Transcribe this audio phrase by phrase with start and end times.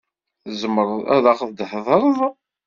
[0.43, 2.19] Tzemreḍ ad aɣ-d-theḍṛeḍ.